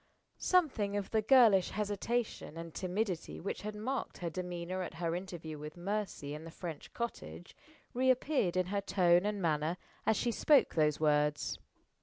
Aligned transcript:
Something 0.39 0.97
of 0.97 1.11
the 1.11 1.21
girlish 1.21 1.69
hesitation 1.69 2.57
and 2.57 2.73
timidity 2.73 3.39
which 3.39 3.61
had 3.61 3.75
marked 3.75 4.17
her 4.17 4.31
demeanor 4.31 4.81
at 4.81 4.95
her 4.95 5.13
interview 5.13 5.59
with 5.59 5.77
Mercy 5.77 6.33
in 6.33 6.43
the 6.43 6.49
French 6.49 6.91
cottage 6.91 7.55
re 7.93 8.09
appeared 8.09 8.57
in 8.57 8.65
her 8.73 8.81
tone 8.81 9.27
and 9.27 9.39
manner 9.39 9.77
as 10.07 10.17
she 10.17 10.31
spoke 10.31 10.73
those 10.73 10.99
words. 10.99 11.59